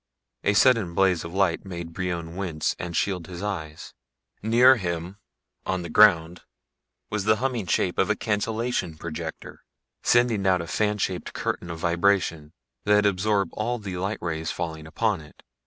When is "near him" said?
4.41-5.17